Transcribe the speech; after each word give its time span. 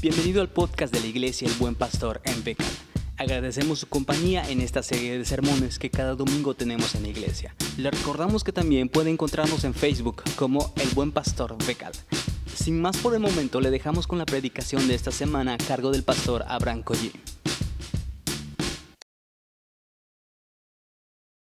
Bienvenido 0.00 0.40
al 0.40 0.48
podcast 0.48 0.94
de 0.94 1.00
la 1.00 1.08
Iglesia 1.08 1.48
El 1.48 1.54
Buen 1.54 1.74
Pastor 1.74 2.20
en 2.22 2.44
Becal. 2.44 2.68
Agradecemos 3.16 3.80
su 3.80 3.88
compañía 3.88 4.48
en 4.48 4.60
esta 4.60 4.80
serie 4.84 5.18
de 5.18 5.24
sermones 5.24 5.80
que 5.80 5.90
cada 5.90 6.14
domingo 6.14 6.54
tenemos 6.54 6.94
en 6.94 7.02
la 7.02 7.08
iglesia. 7.08 7.52
Le 7.76 7.90
recordamos 7.90 8.44
que 8.44 8.52
también 8.52 8.88
puede 8.88 9.10
encontrarnos 9.10 9.64
en 9.64 9.74
Facebook 9.74 10.22
como 10.36 10.72
El 10.76 10.88
Buen 10.90 11.10
Pastor 11.10 11.56
Becal. 11.66 11.90
Sin 12.54 12.80
más 12.80 12.96
por 12.98 13.12
el 13.14 13.20
momento, 13.20 13.60
le 13.60 13.72
dejamos 13.72 14.06
con 14.06 14.18
la 14.18 14.24
predicación 14.24 14.86
de 14.86 14.94
esta 14.94 15.10
semana 15.10 15.54
a 15.54 15.58
cargo 15.58 15.90
del 15.90 16.04
pastor 16.04 16.44
Abraham 16.46 16.84
Collín. 16.84 17.10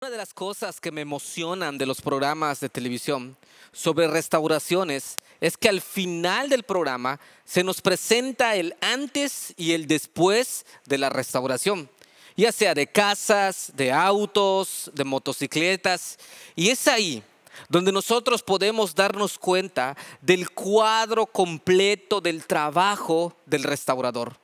Una 0.09 0.15
de 0.15 0.23
las 0.23 0.33
cosas 0.33 0.81
que 0.81 0.91
me 0.91 1.03
emocionan 1.03 1.77
de 1.77 1.85
los 1.85 2.01
programas 2.01 2.61
de 2.61 2.71
televisión 2.71 3.37
sobre 3.73 4.09
restauraciones 4.09 5.19
es 5.39 5.59
que 5.59 5.69
al 5.69 5.83
final 5.83 6.49
del 6.49 6.63
programa 6.63 7.21
se 7.45 7.63
nos 7.63 7.83
presenta 7.83 8.55
el 8.57 8.75
antes 8.81 9.53
y 9.59 9.73
el 9.73 9.87
después 9.87 10.65
de 10.87 10.97
la 10.97 11.11
restauración, 11.11 11.91
ya 12.39 12.53
sea 12.53 12.73
de 12.73 12.87
casas, 12.87 13.71
de 13.75 13.93
autos, 13.93 14.91
de 14.95 15.05
motocicletas, 15.05 16.17
y 16.57 16.71
es 16.71 16.89
ahí 16.89 17.23
donde 17.69 17.93
nosotros 17.93 18.43
podemos 18.43 18.95
darnos 18.95 19.39
cuenta 19.39 19.95
del 20.23 20.49
cuadro 20.49 21.27
completo 21.27 22.23
del 22.23 22.47
trabajo 22.47 23.37
del 23.45 23.63
restaurador. 23.63 24.39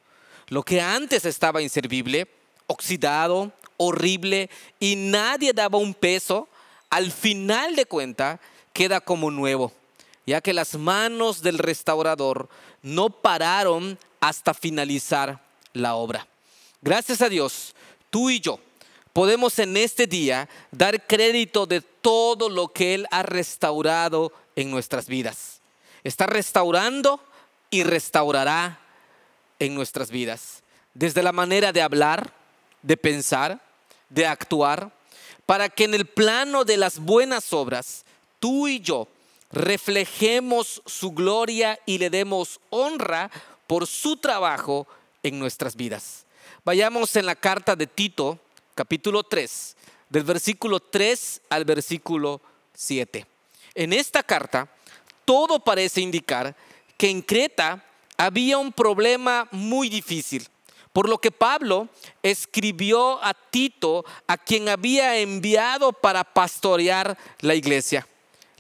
Lo 0.48 0.62
que 0.62 0.83
antes 0.83 1.24
estaba 1.24 1.62
inservible, 1.62 2.28
oxidado, 2.66 3.50
horrible 3.77 4.51
y 4.80 4.96
nadie 4.96 5.52
daba 5.52 5.78
un 5.78 5.95
peso, 5.95 6.48
al 6.91 7.10
final 7.10 7.77
de 7.77 7.87
cuenta 7.87 8.41
queda 8.73 9.00
como 9.00 9.30
nuevo, 9.30 9.73
ya 10.27 10.41
que 10.41 10.52
las 10.52 10.74
manos 10.77 11.42
del 11.42 11.59
restaurador 11.59 12.48
no 12.83 13.10
pararon 13.10 13.98
hasta 14.20 14.55
finalizar 14.55 15.41
la 15.72 15.94
obra. 15.94 16.27
Gracias 16.83 17.22
a 17.22 17.28
Dios, 17.28 17.75
tú 18.11 18.31
y 18.31 18.41
yo 18.41 18.58
podemos 19.14 19.58
en 19.61 19.77
este 19.77 20.06
día 20.06 20.48
dar 20.70 21.06
crédito 21.06 21.66
de 21.66 21.81
todo 21.81 22.50
lo 22.50 22.69
que 22.69 22.94
Él 22.94 23.06
ha 23.11 23.22
restaurado 23.22 24.33
en 24.56 24.70
nuestras 24.70 25.06
vidas. 25.06 25.61
Está 26.03 26.27
restaurando 26.27 27.20
y 27.70 27.84
restaurará 27.84 28.81
en 29.59 29.75
nuestras 29.75 30.11
vidas. 30.11 30.62
Desde 30.92 31.22
la 31.22 31.33
manera 31.33 31.72
de 31.72 31.81
hablar, 31.81 32.33
de 32.83 32.97
pensar, 32.97 33.62
de 34.14 34.26
actuar, 34.26 34.92
para 35.44 35.68
que 35.68 35.84
en 35.84 35.94
el 35.94 36.06
plano 36.06 36.64
de 36.64 36.76
las 36.76 36.98
buenas 36.98 37.52
obras, 37.52 38.04
tú 38.38 38.68
y 38.68 38.80
yo 38.80 39.08
reflejemos 39.50 40.82
su 40.86 41.12
gloria 41.12 41.78
y 41.84 41.98
le 41.98 42.10
demos 42.10 42.60
honra 42.70 43.30
por 43.66 43.86
su 43.86 44.16
trabajo 44.16 44.86
en 45.22 45.38
nuestras 45.38 45.76
vidas. 45.76 46.24
Vayamos 46.64 47.14
en 47.16 47.26
la 47.26 47.34
carta 47.34 47.76
de 47.76 47.86
Tito, 47.86 48.38
capítulo 48.74 49.22
3, 49.22 49.76
del 50.08 50.22
versículo 50.22 50.80
3 50.80 51.42
al 51.50 51.64
versículo 51.64 52.40
7. 52.74 53.26
En 53.74 53.92
esta 53.92 54.22
carta, 54.22 54.68
todo 55.24 55.58
parece 55.58 56.00
indicar 56.00 56.56
que 56.96 57.10
en 57.10 57.20
Creta 57.20 57.84
había 58.16 58.58
un 58.58 58.72
problema 58.72 59.48
muy 59.50 59.88
difícil 59.88 60.48
por 60.95 61.09
lo 61.09 61.19
que 61.19 61.33
Pablo 61.33 61.89
escribió 62.23 63.23
a 63.23 63.34
Tito, 63.34 64.05
a 64.28 64.39
quien 64.39 64.69
había 64.69 65.19
enviado 65.19 65.92
para 65.92 66.23
pastorear 66.23 67.19
la 67.41 67.56
iglesia. 67.56 68.06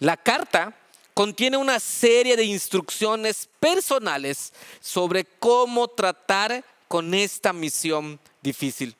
La 0.00 0.16
carta 0.16 0.76
contiene 1.14 1.56
una 1.56 1.78
serie 1.78 2.36
de 2.36 2.42
instrucciones 2.42 3.48
personales 3.60 4.52
sobre 4.80 5.24
cómo 5.24 5.86
tratar 5.86 6.64
con 6.88 7.14
esta 7.14 7.52
misión 7.52 8.18
difícil. 8.42 8.96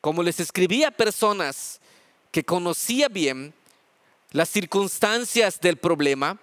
Como 0.00 0.22
les 0.22 0.40
escribía 0.40 0.88
a 0.88 0.92
personas 0.92 1.82
que 2.32 2.44
conocía 2.44 3.08
bien 3.08 3.52
las 4.30 4.48
circunstancias 4.48 5.60
del 5.60 5.76
problema, 5.76 6.38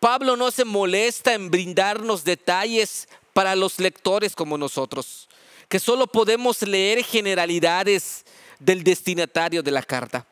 Pablo 0.00 0.36
no 0.36 0.50
se 0.50 0.64
molesta 0.64 1.34
en 1.34 1.52
brindarnos 1.52 2.24
detalles 2.24 3.06
para 3.36 3.54
los 3.54 3.78
lectores 3.80 4.34
como 4.34 4.56
nosotros 4.56 5.28
que 5.68 5.78
solo 5.78 6.06
podemos 6.06 6.62
leer 6.62 7.04
generalidades 7.04 8.24
del 8.58 8.82
destinatario 8.82 9.62
de 9.62 9.70
la 9.72 9.82
carta, 9.82 10.26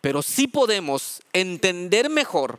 pero 0.00 0.20
sí 0.20 0.48
podemos 0.48 1.20
entender 1.32 2.10
mejor 2.10 2.58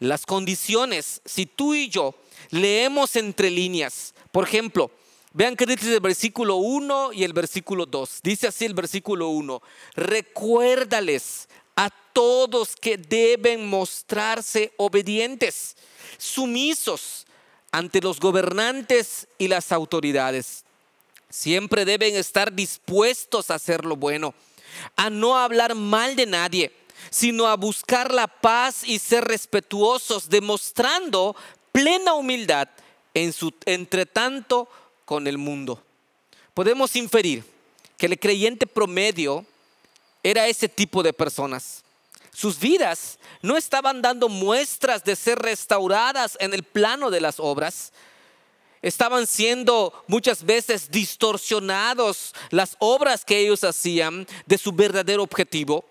las 0.00 0.26
condiciones 0.26 1.20
si 1.24 1.46
tú 1.46 1.76
y 1.76 1.88
yo 1.88 2.16
leemos 2.50 3.14
entre 3.14 3.52
líneas. 3.52 4.14
Por 4.32 4.48
ejemplo, 4.48 4.90
vean 5.32 5.54
que 5.54 5.66
dice 5.66 5.94
el 5.94 6.00
versículo 6.00 6.56
1 6.56 7.12
y 7.12 7.22
el 7.22 7.34
versículo 7.34 7.86
2. 7.86 8.18
Dice 8.20 8.48
así 8.48 8.64
el 8.64 8.74
versículo 8.74 9.28
1, 9.28 9.62
recuérdales 9.94 11.48
a 11.76 11.88
todos 12.12 12.74
que 12.74 12.98
deben 12.98 13.68
mostrarse 13.68 14.72
obedientes, 14.76 15.76
sumisos 16.18 17.24
ante 17.74 18.00
los 18.00 18.20
gobernantes 18.20 19.26
y 19.36 19.48
las 19.48 19.72
autoridades 19.72 20.64
Siempre 21.34 21.84
deben 21.84 22.14
estar 22.14 22.52
dispuestos 22.52 23.50
a 23.50 23.56
hacer 23.56 23.84
lo 23.84 23.96
bueno, 23.96 24.34
a 24.94 25.10
no 25.10 25.36
hablar 25.36 25.74
mal 25.74 26.14
de 26.14 26.26
nadie, 26.26 26.70
sino 27.10 27.48
a 27.48 27.56
buscar 27.56 28.14
la 28.14 28.28
paz 28.28 28.84
y 28.84 29.00
ser 29.00 29.24
respetuosos, 29.24 30.28
demostrando 30.28 31.34
plena 31.72 32.14
humildad 32.14 32.68
en 33.14 33.32
su 33.32 33.52
entretanto 33.66 34.68
con 35.04 35.26
el 35.26 35.36
mundo. 35.36 35.82
Podemos 36.54 36.94
inferir 36.94 37.42
que 37.96 38.06
el 38.06 38.16
creyente 38.16 38.64
promedio 38.68 39.44
era 40.22 40.46
ese 40.46 40.68
tipo 40.68 41.02
de 41.02 41.12
personas. 41.12 41.83
Sus 42.34 42.58
vidas 42.58 43.20
no 43.42 43.56
estaban 43.56 44.02
dando 44.02 44.28
muestras 44.28 45.04
de 45.04 45.14
ser 45.14 45.38
restauradas 45.38 46.36
en 46.40 46.52
el 46.52 46.64
plano 46.64 47.12
de 47.12 47.20
las 47.20 47.38
obras, 47.38 47.92
estaban 48.82 49.28
siendo 49.28 49.94
muchas 50.08 50.44
veces 50.44 50.90
distorsionados 50.90 52.34
las 52.50 52.76
obras 52.80 53.24
que 53.24 53.38
ellos 53.38 53.62
hacían 53.62 54.26
de 54.46 54.58
su 54.58 54.72
verdadero 54.72 55.22
objetivo. 55.22 55.84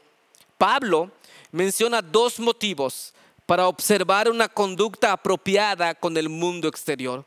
Pablo 0.57 1.09
menciona 1.53 2.01
dos 2.01 2.39
motivos 2.39 3.13
para 3.45 3.69
observar 3.69 4.29
una 4.29 4.49
conducta 4.49 5.13
apropiada 5.13 5.95
con 5.95 6.17
el 6.17 6.27
mundo 6.27 6.67
exterior. 6.67 7.25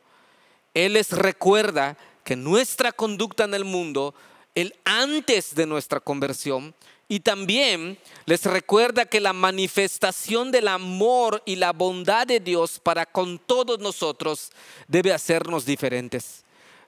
Él 0.75 0.93
les 0.93 1.10
recuerda 1.10 1.97
que 2.22 2.37
nuestra 2.37 2.93
conducta 2.93 3.44
en 3.44 3.54
el 3.54 3.65
mundo, 3.65 4.15
el 4.56 4.75
antes 4.84 5.55
de 5.55 5.67
nuestra 5.67 6.00
conversión, 6.00 6.75
y 7.09 7.21
también 7.21 7.99
les 8.25 8.44
recuerda 8.44 9.05
que 9.05 9.21
la 9.21 9.33
manifestación 9.33 10.50
del 10.50 10.67
amor 10.67 11.43
y 11.47 11.55
la 11.55 11.72
bondad 11.72 12.27
de 12.27 12.41
Dios 12.41 12.81
para 12.81 13.06
con 13.06 13.39
todos 13.39 13.78
nosotros 13.78 14.50
debe 14.89 15.12
hacernos 15.12 15.65
diferentes. 15.65 16.43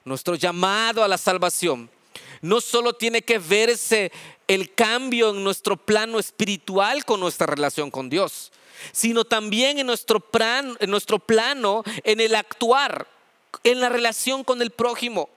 Nuestro 0.04 0.34
llamado 0.34 1.04
a 1.04 1.08
la 1.08 1.18
salvación 1.18 1.88
no 2.40 2.60
solo 2.60 2.94
tiene 2.94 3.22
que 3.22 3.38
verse 3.38 4.10
el 4.48 4.74
cambio 4.74 5.30
en 5.30 5.44
nuestro 5.44 5.76
plano 5.76 6.18
espiritual 6.18 7.04
con 7.04 7.20
nuestra 7.20 7.46
relación 7.46 7.90
con 7.90 8.08
Dios, 8.08 8.50
sino 8.92 9.24
también 9.24 9.78
en 9.78 9.86
nuestro, 9.86 10.24
en 10.80 10.90
nuestro 10.90 11.18
plano, 11.18 11.84
en 12.02 12.20
el 12.20 12.34
actuar, 12.34 13.06
en 13.62 13.80
la 13.80 13.88
relación 13.88 14.42
con 14.42 14.62
el 14.62 14.70
prójimo. 14.70 15.28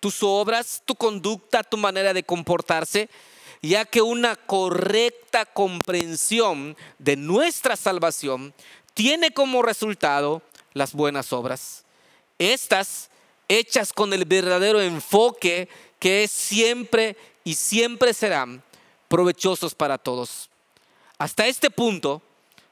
Tus 0.00 0.22
obras, 0.22 0.82
tu 0.84 0.94
conducta, 0.94 1.62
tu 1.62 1.76
manera 1.76 2.12
de 2.12 2.22
comportarse 2.22 3.08
ya 3.62 3.84
que 3.84 4.02
una 4.02 4.36
correcta 4.36 5.44
comprensión 5.44 6.76
de 6.98 7.16
nuestra 7.16 7.76
salvación 7.76 8.54
tiene 8.94 9.32
como 9.32 9.62
resultado 9.62 10.42
las 10.74 10.92
buenas 10.92 11.32
obras. 11.32 11.84
Estas 12.38 13.10
hechas 13.48 13.92
con 13.92 14.12
el 14.12 14.24
verdadero 14.24 14.80
enfoque 14.80 15.68
que 15.98 16.24
es 16.24 16.30
siempre 16.30 17.16
y 17.42 17.54
siempre 17.54 18.14
serán 18.14 18.62
provechosos 19.08 19.74
para 19.74 19.98
todos. 19.98 20.48
Hasta 21.18 21.46
este 21.46 21.70
punto, 21.70 22.22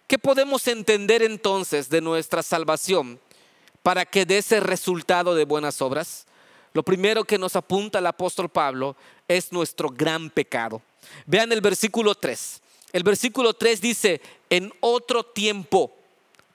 ¿qué 0.06 0.18
podemos 0.18 0.68
entender 0.68 1.22
entonces 1.22 1.88
de 1.88 2.00
nuestra 2.00 2.42
salvación 2.42 3.18
para 3.82 4.04
que 4.04 4.26
dé 4.26 4.38
ese 4.38 4.60
resultado 4.60 5.34
de 5.34 5.44
buenas 5.44 5.82
obras? 5.82 6.26
Lo 6.76 6.82
primero 6.82 7.24
que 7.24 7.38
nos 7.38 7.56
apunta 7.56 8.00
el 8.00 8.06
apóstol 8.06 8.50
Pablo 8.50 8.96
es 9.26 9.50
nuestro 9.50 9.88
gran 9.88 10.28
pecado. 10.28 10.82
Vean 11.24 11.50
el 11.50 11.62
versículo 11.62 12.14
3. 12.14 12.60
El 12.92 13.02
versículo 13.02 13.54
3 13.54 13.80
dice, 13.80 14.20
en 14.50 14.70
otro 14.80 15.24
tiempo 15.24 15.96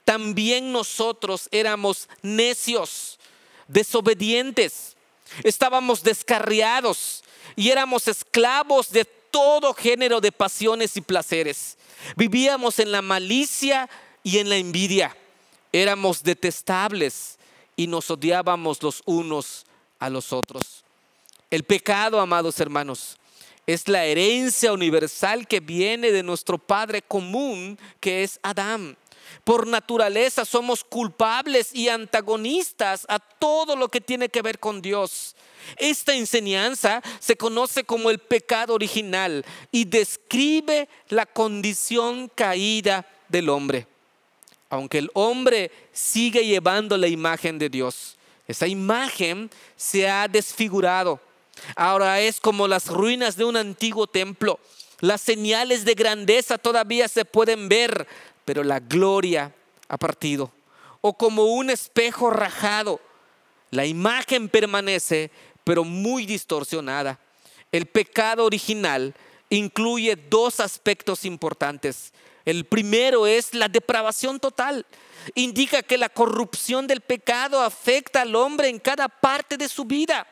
también 0.05 0.71
nosotros 0.71 1.49
éramos 1.51 2.07
necios, 2.21 3.17
desobedientes, 3.67 4.95
estábamos 5.43 6.03
descarriados 6.03 7.23
y 7.55 7.71
éramos 7.71 8.07
esclavos 8.07 8.91
de 8.91 9.05
todo 9.05 9.73
género 9.73 10.21
de 10.21 10.31
pasiones 10.31 10.97
y 10.97 11.01
placeres. 11.01 11.79
Vivíamos 12.15 12.77
en 12.77 12.91
la 12.91 13.01
malicia 13.01 13.89
y 14.21 14.37
en 14.37 14.49
la 14.49 14.57
envidia. 14.57 15.17
Éramos 15.71 16.21
detestables 16.21 17.39
y 17.75 17.87
nos 17.87 18.11
odiábamos 18.11 18.83
los 18.83 19.01
unos 19.05 19.65
a 20.01 20.09
los 20.09 20.33
otros. 20.33 20.83
El 21.49 21.63
pecado, 21.63 22.19
amados 22.19 22.59
hermanos, 22.59 23.17
es 23.67 23.87
la 23.87 24.03
herencia 24.03 24.73
universal 24.73 25.47
que 25.47 25.61
viene 25.61 26.11
de 26.11 26.23
nuestro 26.23 26.57
Padre 26.57 27.01
común, 27.01 27.77
que 28.01 28.23
es 28.23 28.39
Adán. 28.43 28.97
Por 29.43 29.67
naturaleza 29.67 30.43
somos 30.43 30.83
culpables 30.83 31.73
y 31.73 31.87
antagonistas 31.87 33.05
a 33.07 33.19
todo 33.19 33.75
lo 33.75 33.87
que 33.87 34.01
tiene 34.01 34.27
que 34.29 34.41
ver 34.41 34.59
con 34.59 34.81
Dios. 34.81 35.35
Esta 35.77 36.15
enseñanza 36.15 37.01
se 37.19 37.37
conoce 37.37 37.83
como 37.83 38.09
el 38.09 38.19
pecado 38.19 38.73
original 38.73 39.45
y 39.71 39.85
describe 39.85 40.89
la 41.09 41.27
condición 41.27 42.29
caída 42.33 43.07
del 43.29 43.49
hombre. 43.49 43.87
Aunque 44.69 44.97
el 44.97 45.11
hombre 45.13 45.71
sigue 45.91 46.45
llevando 46.45 46.97
la 46.97 47.07
imagen 47.07 47.59
de 47.59 47.69
Dios, 47.69 48.17
esa 48.47 48.67
imagen 48.67 49.49
se 49.75 50.09
ha 50.09 50.27
desfigurado. 50.27 51.19
Ahora 51.75 52.19
es 52.21 52.39
como 52.39 52.67
las 52.67 52.87
ruinas 52.87 53.35
de 53.35 53.45
un 53.45 53.57
antiguo 53.57 54.07
templo. 54.07 54.59
Las 54.99 55.21
señales 55.21 55.85
de 55.85 55.93
grandeza 55.93 56.57
todavía 56.57 57.07
se 57.07 57.25
pueden 57.25 57.69
ver, 57.69 58.07
pero 58.45 58.63
la 58.63 58.79
gloria 58.79 59.53
ha 59.87 59.97
partido. 59.97 60.51
O 61.01 61.17
como 61.17 61.45
un 61.45 61.69
espejo 61.69 62.29
rajado, 62.29 62.99
la 63.71 63.85
imagen 63.85 64.49
permanece, 64.49 65.31
pero 65.63 65.83
muy 65.83 66.25
distorsionada. 66.25 67.19
El 67.71 67.85
pecado 67.85 68.45
original 68.45 69.15
incluye 69.49 70.15
dos 70.15 70.59
aspectos 70.59 71.25
importantes. 71.25 72.13
El 72.45 72.65
primero 72.65 73.27
es 73.27 73.53
la 73.53 73.67
depravación 73.67 74.39
total. 74.39 74.85
Indica 75.35 75.83
que 75.83 75.97
la 75.97 76.09
corrupción 76.09 76.87
del 76.87 77.01
pecado 77.01 77.61
afecta 77.61 78.21
al 78.21 78.35
hombre 78.35 78.69
en 78.69 78.79
cada 78.79 79.07
parte 79.07 79.57
de 79.57 79.67
su 79.67 79.85
vida. 79.85 80.25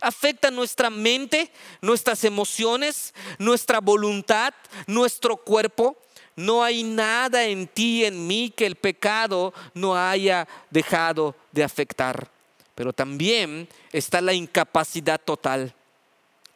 Afecta 0.00 0.50
nuestra 0.50 0.90
mente, 0.90 1.50
nuestras 1.80 2.22
emociones, 2.24 3.14
nuestra 3.38 3.80
voluntad, 3.80 4.54
nuestro 4.86 5.36
cuerpo. 5.36 5.96
No 6.36 6.62
hay 6.62 6.82
nada 6.82 7.44
en 7.44 7.66
ti, 7.66 8.04
en 8.04 8.26
mí, 8.26 8.52
que 8.54 8.66
el 8.66 8.76
pecado 8.76 9.54
no 9.74 9.96
haya 9.96 10.46
dejado 10.70 11.34
de 11.50 11.64
afectar. 11.64 12.30
Pero 12.74 12.92
también 12.92 13.68
está 13.90 14.20
la 14.20 14.34
incapacidad 14.34 15.18
total. 15.18 15.74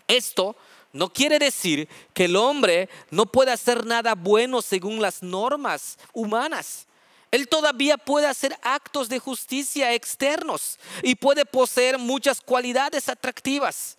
Esto 0.07 0.55
no 0.93 1.13
quiere 1.13 1.39
decir 1.39 1.89
que 2.15 2.25
el 2.25 2.37
hombre 2.37 2.89
no 3.11 3.27
pueda 3.27 3.53
hacer 3.53 3.87
nada 3.87 4.15
bueno 4.15 4.61
según 4.63 5.01
las 5.01 5.23
normas 5.23 5.99
humanas. 6.13 6.87
Él 7.31 7.49
todavía 7.49 7.97
puede 7.97 8.27
hacer 8.27 8.59
actos 8.63 9.09
de 9.09 9.21
justicia 9.21 9.95
externos 9.95 10.79
y 11.03 11.15
puede 11.15 11.45
poseer 11.45 11.99
muchas 11.99 12.41
cualidades 12.41 13.09
atractivas. 13.09 13.97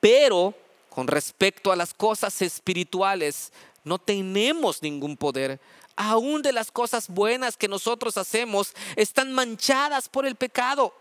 Pero 0.00 0.54
con 0.90 1.06
respecto 1.06 1.72
a 1.72 1.76
las 1.76 1.94
cosas 1.94 2.40
espirituales, 2.42 3.52
no 3.84 3.98
tenemos 3.98 4.82
ningún 4.82 5.16
poder. 5.16 5.58
Aún 5.94 6.42
de 6.42 6.52
las 6.52 6.70
cosas 6.70 7.08
buenas 7.08 7.56
que 7.56 7.68
nosotros 7.68 8.18
hacemos 8.18 8.74
están 8.96 9.32
manchadas 9.32 10.08
por 10.08 10.26
el 10.26 10.36
pecado. 10.36 10.94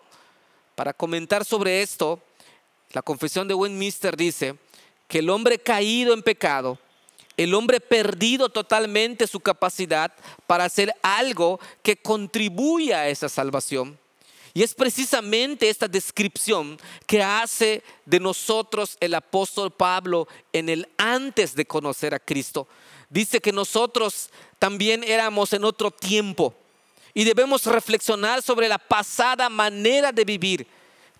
Para 0.75 0.93
comentar 0.93 1.43
sobre 1.43 1.81
esto, 1.81 2.21
la 2.91 3.01
confesión 3.01 3.47
de 3.47 3.53
Westminster 3.53 4.15
dice 4.15 4.57
que 5.07 5.19
el 5.19 5.29
hombre 5.29 5.59
caído 5.59 6.13
en 6.13 6.21
pecado 6.23 6.79
el 7.37 7.53
hombre 7.53 7.79
perdido 7.79 8.49
totalmente 8.49 9.27
su 9.27 9.39
capacidad 9.39 10.13
para 10.47 10.65
hacer 10.65 10.93
algo 11.01 11.59
que 11.81 11.97
contribuya 11.97 12.99
a 12.99 13.09
esa 13.09 13.29
salvación. 13.29 13.97
Y 14.53 14.63
es 14.63 14.73
precisamente 14.73 15.69
esta 15.69 15.89
descripción 15.89 16.79
que 17.05 17.21
hace 17.21 17.83
de 18.05 18.21
nosotros 18.21 18.95
el 19.01 19.13
apóstol 19.13 19.71
Pablo 19.71 20.29
en 20.53 20.69
el 20.69 20.87
antes 20.97 21.55
de 21.55 21.65
conocer 21.65 22.13
a 22.13 22.19
Cristo. 22.19 22.67
Dice 23.09 23.41
que 23.41 23.51
nosotros 23.51 24.29
también 24.57 25.03
éramos 25.03 25.51
en 25.51 25.65
otro 25.65 25.91
tiempo 25.91 26.55
y 27.13 27.25
debemos 27.25 27.65
reflexionar 27.65 28.41
sobre 28.41 28.69
la 28.69 28.77
pasada 28.77 29.49
manera 29.49 30.13
de 30.13 30.23
vivir 30.23 30.67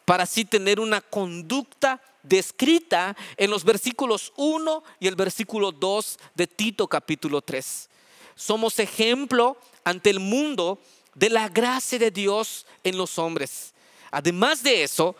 para 0.06 0.24
así 0.24 0.46
tener 0.46 0.80
una 0.80 1.02
conducta 1.02 2.02
descrita 2.28 3.16
en 3.38 3.50
los 3.50 3.64
versículos 3.64 4.34
1 4.36 4.84
y 5.00 5.08
el 5.08 5.16
versículo 5.16 5.72
2 5.72 6.20
de 6.34 6.48
Tito 6.48 6.88
capítulo 6.88 7.42
3. 7.42 7.90
Somos 8.36 8.80
ejemplo 8.80 9.58
ante 9.84 10.10
el 10.10 10.20
mundo 10.20 10.80
de 11.14 11.30
la 11.30 11.50
gracia 11.50 11.98
de 11.98 12.12
Dios 12.12 12.66
en 12.84 12.98
los 12.98 13.18
hombres. 13.18 13.74
Además 14.12 14.64
de 14.64 14.84
eso, 14.84 15.16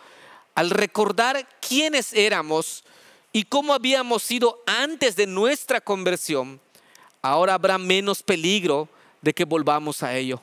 al 0.54 0.70
recordar 0.70 1.46
quiénes 1.60 2.12
éramos 2.12 2.84
y 3.32 3.44
cómo 3.44 3.74
habíamos 3.74 4.22
sido 4.22 4.62
antes 4.66 5.16
de 5.16 5.26
nuestra 5.26 5.80
conversión, 5.80 6.60
ahora 7.22 7.54
habrá 7.54 7.78
menos 7.78 8.22
peligro 8.22 8.88
de 9.20 9.34
que 9.34 9.44
volvamos 9.44 10.02
a 10.02 10.14
ello. 10.16 10.40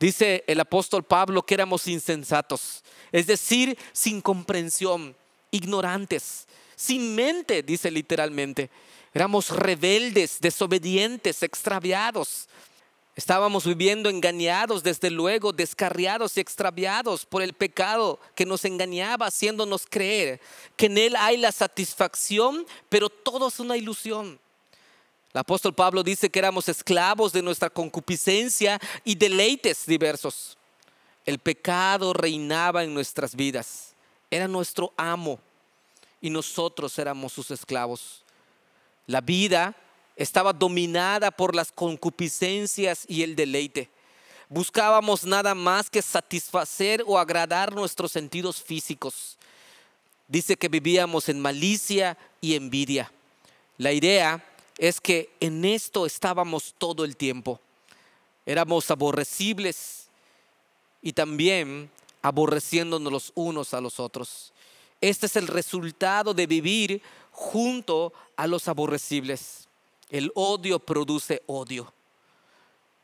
Dice 0.00 0.42
el 0.46 0.60
apóstol 0.60 1.04
Pablo 1.04 1.42
que 1.42 1.54
éramos 1.54 1.86
insensatos, 1.86 2.82
es 3.12 3.26
decir, 3.26 3.78
sin 3.92 4.20
comprensión, 4.20 5.16
ignorantes, 5.54 6.46
sin 6.74 7.14
mente, 7.14 7.62
dice 7.62 7.90
literalmente. 7.90 8.70
Éramos 9.12 9.50
rebeldes, 9.50 10.38
desobedientes, 10.40 11.44
extraviados. 11.44 12.48
Estábamos 13.14 13.64
viviendo 13.64 14.10
engañados, 14.10 14.82
desde 14.82 15.08
luego, 15.08 15.52
descarriados 15.52 16.36
y 16.36 16.40
extraviados 16.40 17.24
por 17.24 17.42
el 17.42 17.52
pecado 17.52 18.18
que 18.34 18.44
nos 18.44 18.64
engañaba, 18.64 19.26
haciéndonos 19.26 19.86
creer 19.88 20.40
que 20.76 20.86
en 20.86 20.98
Él 20.98 21.14
hay 21.16 21.36
la 21.36 21.52
satisfacción, 21.52 22.66
pero 22.88 23.08
todo 23.08 23.46
es 23.46 23.60
una 23.60 23.76
ilusión. 23.76 24.40
El 25.32 25.38
apóstol 25.38 25.74
Pablo 25.74 26.02
dice 26.02 26.28
que 26.28 26.40
éramos 26.40 26.68
esclavos 26.68 27.32
de 27.32 27.42
nuestra 27.42 27.70
concupiscencia 27.70 28.80
y 29.04 29.14
deleites 29.14 29.86
diversos. 29.86 30.58
El 31.24 31.38
pecado 31.38 32.12
reinaba 32.12 32.82
en 32.82 32.92
nuestras 32.92 33.36
vidas 33.36 33.93
era 34.34 34.48
nuestro 34.48 34.92
amo 34.96 35.38
y 36.20 36.28
nosotros 36.28 36.98
éramos 36.98 37.32
sus 37.32 37.52
esclavos. 37.52 38.24
La 39.06 39.20
vida 39.20 39.76
estaba 40.16 40.52
dominada 40.52 41.30
por 41.30 41.54
las 41.54 41.70
concupiscencias 41.70 43.04
y 43.06 43.22
el 43.22 43.36
deleite. 43.36 43.88
Buscábamos 44.48 45.24
nada 45.24 45.54
más 45.54 45.88
que 45.88 46.02
satisfacer 46.02 47.04
o 47.06 47.16
agradar 47.16 47.72
nuestros 47.72 48.10
sentidos 48.10 48.60
físicos. 48.60 49.38
Dice 50.26 50.56
que 50.56 50.68
vivíamos 50.68 51.28
en 51.28 51.38
malicia 51.38 52.18
y 52.40 52.56
envidia. 52.56 53.12
La 53.78 53.92
idea 53.92 54.44
es 54.78 55.00
que 55.00 55.30
en 55.38 55.64
esto 55.64 56.06
estábamos 56.06 56.74
todo 56.76 57.04
el 57.04 57.16
tiempo. 57.16 57.60
Éramos 58.46 58.90
aborrecibles 58.90 60.08
y 61.00 61.12
también 61.12 61.88
aborreciéndonos 62.24 63.12
los 63.12 63.32
unos 63.34 63.74
a 63.74 63.82
los 63.82 64.00
otros. 64.00 64.54
Este 65.02 65.26
es 65.26 65.36
el 65.36 65.46
resultado 65.46 66.32
de 66.32 66.46
vivir 66.46 67.02
junto 67.30 68.14
a 68.34 68.46
los 68.46 68.66
aborrecibles. 68.66 69.68
El 70.08 70.32
odio 70.34 70.78
produce 70.78 71.42
odio. 71.46 71.92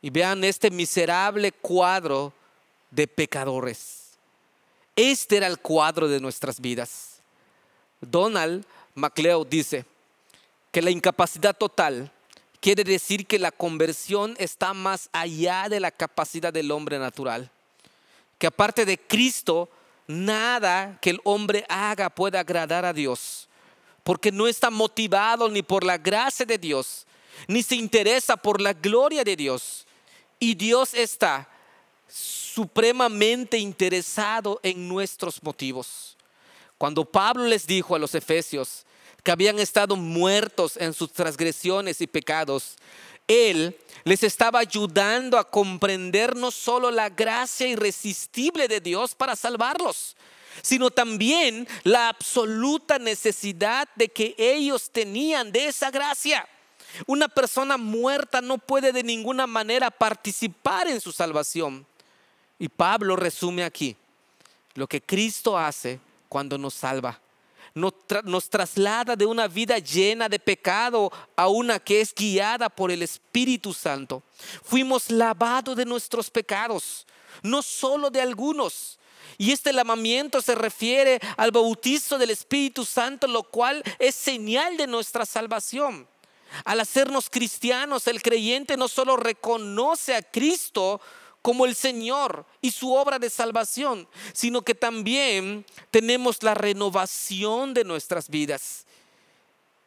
Y 0.01 0.09
vean 0.09 0.43
este 0.43 0.71
miserable 0.71 1.51
cuadro 1.51 2.33
de 2.89 3.07
pecadores. 3.07 4.13
Este 4.95 5.37
era 5.37 5.45
el 5.45 5.59
cuadro 5.59 6.07
de 6.07 6.19
nuestras 6.19 6.59
vidas. 6.59 7.21
Donald 8.01 8.65
MacLeod 8.95 9.45
dice 9.45 9.85
que 10.71 10.81
la 10.81 10.89
incapacidad 10.89 11.55
total 11.55 12.11
quiere 12.59 12.83
decir 12.83 13.27
que 13.27 13.37
la 13.37 13.51
conversión 13.51 14.33
está 14.39 14.73
más 14.73 15.09
allá 15.11 15.69
de 15.69 15.79
la 15.79 15.91
capacidad 15.91 16.51
del 16.51 16.71
hombre 16.71 16.97
natural 16.97 17.51
que 18.41 18.47
aparte 18.47 18.85
de 18.85 18.97
Cristo, 18.97 19.69
nada 20.07 20.97
que 20.99 21.11
el 21.11 21.21
hombre 21.25 21.63
haga 21.69 22.09
puede 22.09 22.39
agradar 22.39 22.85
a 22.85 22.91
Dios, 22.91 23.47
porque 24.03 24.31
no 24.31 24.47
está 24.47 24.71
motivado 24.71 25.47
ni 25.47 25.61
por 25.61 25.83
la 25.83 25.99
gracia 25.99 26.43
de 26.43 26.57
Dios, 26.57 27.05
ni 27.47 27.61
se 27.61 27.75
interesa 27.75 28.35
por 28.35 28.59
la 28.59 28.73
gloria 28.73 29.23
de 29.23 29.35
Dios. 29.35 29.85
Y 30.39 30.55
Dios 30.55 30.95
está 30.95 31.47
supremamente 32.07 33.59
interesado 33.59 34.59
en 34.63 34.89
nuestros 34.89 35.43
motivos. 35.43 36.17
Cuando 36.79 37.05
Pablo 37.05 37.43
les 37.45 37.67
dijo 37.67 37.93
a 37.93 37.99
los 37.99 38.15
efesios 38.15 38.87
que 39.23 39.29
habían 39.29 39.59
estado 39.59 39.95
muertos 39.95 40.77
en 40.77 40.93
sus 40.93 41.11
transgresiones 41.13 42.01
y 42.01 42.07
pecados, 42.07 42.77
él 43.27 43.77
les 44.03 44.23
estaba 44.23 44.59
ayudando 44.59 45.37
a 45.37 45.49
comprender 45.49 46.35
no 46.35 46.51
solo 46.51 46.91
la 46.91 47.09
gracia 47.09 47.67
irresistible 47.67 48.67
de 48.67 48.81
Dios 48.81 49.15
para 49.15 49.35
salvarlos, 49.35 50.15
sino 50.61 50.89
también 50.91 51.67
la 51.83 52.09
absoluta 52.09 52.99
necesidad 52.99 53.87
de 53.95 54.09
que 54.09 54.35
ellos 54.37 54.89
tenían 54.91 55.51
de 55.51 55.67
esa 55.67 55.91
gracia. 55.91 56.47
Una 57.05 57.27
persona 57.27 57.77
muerta 57.77 58.41
no 58.41 58.57
puede 58.57 58.91
de 58.91 59.03
ninguna 59.03 59.47
manera 59.47 59.89
participar 59.91 60.87
en 60.87 60.99
su 60.99 61.11
salvación. 61.11 61.85
Y 62.59 62.69
Pablo 62.69 63.15
resume 63.15 63.63
aquí 63.63 63.95
lo 64.75 64.87
que 64.87 65.01
Cristo 65.01 65.57
hace 65.57 65.99
cuando 66.27 66.57
nos 66.57 66.73
salva. 66.73 67.19
Nos, 67.73 68.49
traslada 68.49 69.15
de 69.15 69.25
una 69.25 69.47
vida 69.47 69.77
llena 69.79 70.27
de 70.27 70.39
pecado 70.39 71.11
a 71.35 71.47
una 71.47 71.79
que 71.79 72.01
es 72.01 72.13
guiada 72.13 72.69
por 72.69 72.91
el 72.91 73.01
Espíritu 73.01 73.73
Santo. 73.73 74.23
Fuimos 74.63 75.09
lavados 75.09 75.75
de 75.75 75.85
nuestros 75.85 76.29
pecados, 76.29 77.05
no 77.41 77.61
solo 77.61 78.09
de 78.09 78.21
algunos. 78.21 78.99
Y 79.37 79.51
este 79.51 79.71
lavamiento 79.71 80.41
se 80.41 80.55
refiere 80.55 81.19
al 81.37 81.51
bautizo 81.51 82.17
del 82.17 82.31
Espíritu 82.31 82.83
Santo, 82.85 83.27
lo 83.27 83.43
cual 83.43 83.81
es 83.97 84.15
señal 84.15 84.77
de 84.77 84.87
nuestra 84.87 85.25
salvación. 85.25 86.07
Al 86.65 86.81
hacernos 86.81 87.29
cristianos, 87.29 88.07
el 88.07 88.21
creyente 88.21 88.75
no 88.75 88.87
solo 88.87 89.15
reconoce 89.15 90.15
a 90.15 90.21
Cristo 90.21 90.99
como 91.41 91.65
el 91.65 91.75
Señor 91.75 92.45
y 92.61 92.71
su 92.71 92.93
obra 92.93 93.17
de 93.19 93.29
salvación, 93.29 94.07
sino 94.33 94.61
que 94.61 94.75
también 94.75 95.65
tenemos 95.89 96.43
la 96.43 96.53
renovación 96.53 97.73
de 97.73 97.83
nuestras 97.83 98.29
vidas. 98.29 98.85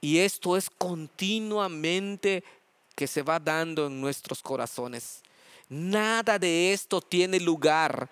Y 0.01 0.19
esto 0.19 0.57
es 0.57 0.69
continuamente 0.69 2.45
que 2.95 3.07
se 3.07 3.23
va 3.23 3.39
dando 3.39 3.87
en 3.87 4.01
nuestros 4.01 4.43
corazones. 4.43 5.23
Nada 5.69 6.39
de 6.39 6.73
esto 6.73 7.01
tiene 7.01 7.41
lugar 7.41 8.11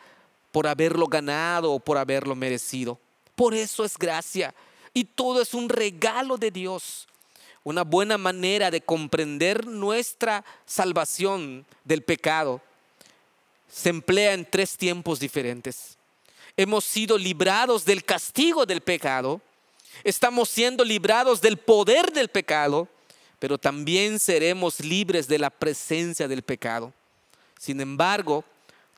por 0.52 0.66
haberlo 0.66 1.06
ganado 1.06 1.72
o 1.72 1.80
por 1.80 1.98
haberlo 1.98 2.34
merecido. 2.34 2.98
Por 3.34 3.54
eso 3.54 3.84
es 3.84 3.98
gracia. 3.98 4.54
Y 4.94 5.04
todo 5.04 5.42
es 5.42 5.54
un 5.54 5.68
regalo 5.68 6.36
de 6.36 6.50
Dios. 6.50 7.08
Una 7.64 7.82
buena 7.82 8.18
manera 8.18 8.70
de 8.70 8.80
comprender 8.80 9.66
nuestra 9.66 10.44
salvación 10.66 11.64
del 11.84 12.02
pecado 12.02 12.60
se 13.72 13.88
emplea 13.88 14.34
en 14.34 14.44
tres 14.44 14.76
tiempos 14.76 15.18
diferentes. 15.18 15.96
Hemos 16.58 16.84
sido 16.84 17.16
librados 17.16 17.86
del 17.86 18.04
castigo 18.04 18.66
del 18.66 18.82
pecado, 18.82 19.40
estamos 20.04 20.50
siendo 20.50 20.84
librados 20.84 21.40
del 21.40 21.56
poder 21.56 22.12
del 22.12 22.28
pecado, 22.28 22.86
pero 23.38 23.56
también 23.56 24.18
seremos 24.18 24.78
libres 24.80 25.26
de 25.26 25.38
la 25.38 25.48
presencia 25.48 26.28
del 26.28 26.42
pecado. 26.42 26.92
Sin 27.58 27.80
embargo, 27.80 28.44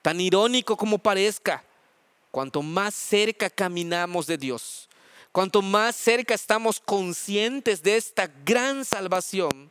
tan 0.03 0.21
irónico 0.21 0.77
como 0.77 0.99
parezca, 0.99 1.63
cuanto 2.33 2.61
más 2.61 2.95
cerca 2.95 3.49
caminamos 3.49 4.27
de 4.27 4.37
Dios, 4.37 4.89
cuanto 5.31 5.63
más 5.63 5.95
cerca 5.95 6.35
estamos 6.35 6.81
conscientes 6.81 7.81
de 7.81 7.97
esta 7.97 8.29
gran 8.45 8.85
salvación, 8.85 9.71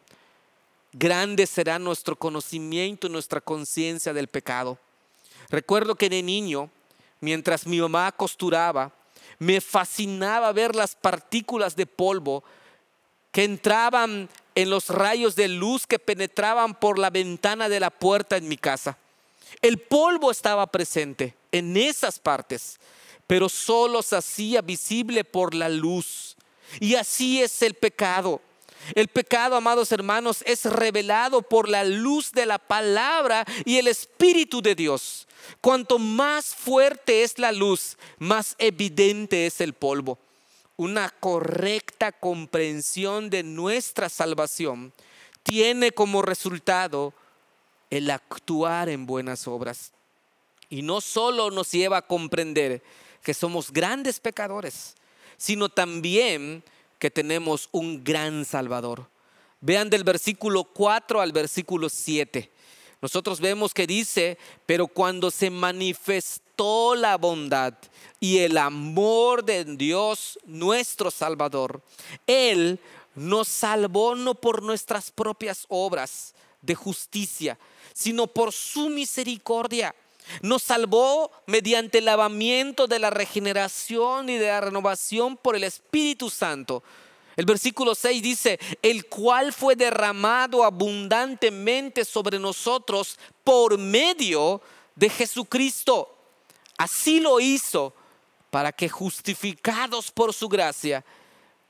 grande 0.93 1.45
será 1.45 1.77
nuestro 1.77 2.15
conocimiento 2.15 3.07
y 3.07 3.09
nuestra 3.09 3.41
conciencia 3.41 4.13
del 4.13 4.29
pecado. 4.29 4.79
Recuerdo 5.49 5.95
que 5.95 6.09
de 6.09 6.23
niño, 6.23 6.69
mientras 7.19 7.67
mi 7.67 7.79
mamá 7.79 8.11
costuraba, 8.11 8.91
me 9.39 9.61
fascinaba 9.61 10.51
ver 10.51 10.75
las 10.75 10.95
partículas 10.95 11.75
de 11.75 11.85
polvo 11.85 12.43
que 13.31 13.43
entraban 13.43 14.29
en 14.55 14.69
los 14.69 14.89
rayos 14.89 15.35
de 15.35 15.47
luz 15.47 15.87
que 15.87 15.99
penetraban 15.99 16.75
por 16.75 16.99
la 16.99 17.09
ventana 17.09 17.67
de 17.67 17.79
la 17.79 17.89
puerta 17.89 18.37
en 18.37 18.47
mi 18.47 18.57
casa. 18.57 18.97
El 19.61 19.79
polvo 19.79 20.31
estaba 20.31 20.67
presente 20.67 21.35
en 21.51 21.75
esas 21.77 22.19
partes, 22.19 22.79
pero 23.27 23.49
solo 23.49 24.01
se 24.03 24.17
hacía 24.17 24.61
visible 24.61 25.23
por 25.23 25.53
la 25.55 25.69
luz. 25.69 26.35
Y 26.79 26.95
así 26.95 27.41
es 27.41 27.61
el 27.61 27.73
pecado. 27.73 28.41
El 28.95 29.07
pecado, 29.07 29.55
amados 29.55 29.91
hermanos, 29.91 30.43
es 30.45 30.65
revelado 30.65 31.41
por 31.41 31.69
la 31.69 31.83
luz 31.83 32.31
de 32.33 32.45
la 32.45 32.59
palabra 32.59 33.45
y 33.65 33.77
el 33.77 33.87
Espíritu 33.87 34.61
de 34.61 34.75
Dios. 34.75 35.27
Cuanto 35.61 35.99
más 35.99 36.55
fuerte 36.55 37.23
es 37.23 37.39
la 37.39 37.51
luz, 37.51 37.97
más 38.19 38.55
evidente 38.57 39.45
es 39.45 39.61
el 39.61 39.73
polvo. 39.73 40.17
Una 40.75 41.09
correcta 41.09 42.11
comprensión 42.11 43.29
de 43.29 43.43
nuestra 43.43 44.09
salvación 44.09 44.91
tiene 45.43 45.91
como 45.91 46.21
resultado 46.21 47.13
el 47.89 48.09
actuar 48.09 48.89
en 48.89 49.05
buenas 49.05 49.47
obras. 49.47 49.91
Y 50.69 50.81
no 50.81 51.01
solo 51.01 51.51
nos 51.51 51.71
lleva 51.71 51.97
a 51.97 52.07
comprender 52.07 52.81
que 53.21 53.33
somos 53.33 53.71
grandes 53.71 54.19
pecadores, 54.19 54.95
sino 55.37 55.69
también 55.69 56.63
que 56.97 57.11
tenemos 57.11 57.69
un 57.71 58.03
gran 58.03 58.45
Salvador. 58.45 59.07
Vean 59.61 59.89
del 59.89 60.03
versículo 60.03 60.63
4 60.63 61.21
al 61.21 61.31
versículo 61.31 61.89
7. 61.89 62.49
Nosotros 63.03 63.41
vemos 63.41 63.73
que 63.73 63.85
dice, 63.85 64.37
pero 64.65 64.87
cuando 64.87 65.29
se 65.29 65.49
manifestó 65.49 66.95
la 66.95 67.17
bondad 67.17 67.73
y 68.21 68.37
el 68.37 68.57
amor 68.57 69.43
de 69.43 69.65
Dios, 69.65 70.39
nuestro 70.45 71.11
Salvador, 71.11 71.81
Él 72.27 72.79
nos 73.13 73.49
salvó 73.49 74.15
no 74.15 74.35
por 74.35 74.63
nuestras 74.63 75.11
propias 75.11 75.65
obras 75.67 76.33
de 76.61 76.75
justicia, 76.75 77.59
sino 77.93 78.25
por 78.25 78.53
su 78.53 78.87
misericordia. 78.87 79.93
Nos 80.41 80.63
salvó 80.63 81.29
mediante 81.45 81.97
el 81.97 82.05
lavamiento 82.05 82.87
de 82.87 82.99
la 82.99 83.09
regeneración 83.09 84.29
y 84.29 84.37
de 84.37 84.47
la 84.47 84.61
renovación 84.61 85.35
por 85.35 85.57
el 85.57 85.65
Espíritu 85.65 86.29
Santo 86.29 86.83
el 87.35 87.45
versículo 87.45 87.95
6 87.95 88.21
dice, 88.21 88.59
el 88.81 89.07
cual 89.07 89.53
fue 89.53 89.75
derramado 89.75 90.63
abundantemente 90.63 92.05
sobre 92.05 92.37
nosotros 92.39 93.17
por 93.43 93.77
medio 93.77 94.61
de 94.95 95.09
Jesucristo. 95.09 96.15
Así 96.77 97.19
lo 97.19 97.39
hizo 97.39 97.93
para 98.51 98.71
que 98.71 98.87
justificados 98.87 100.11
por 100.11 100.33
su 100.33 100.47
gracia 100.47 101.03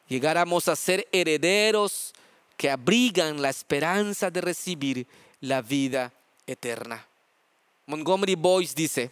llegáramos 0.09 0.67
a 0.67 0.75
ser 0.75 1.07
herederos 1.11 2.13
que 2.57 2.69
abrigan 2.69 3.41
la 3.41 3.49
esperanza 3.49 4.29
de 4.29 4.41
recibir 4.41 5.07
la 5.39 5.61
vida 5.61 6.11
eterna. 6.45 7.07
Montgomery 7.85 8.35
Boyce 8.35 8.73
dice 8.75 9.11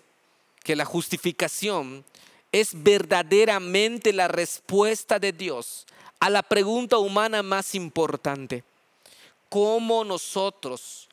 que 0.63 0.75
la 0.75 0.85
justificación 0.85 2.05
es 2.51 2.71
verdaderamente 2.73 4.11
la 4.13 4.27
respuesta 4.27 5.17
de 5.19 5.31
Dios 5.31 5.85
a 6.21 6.29
la 6.29 6.43
pregunta 6.43 6.99
humana 6.99 7.41
más 7.41 7.73
importante. 7.73 8.63
¿Cómo 9.49 10.05
nosotros, 10.05 11.09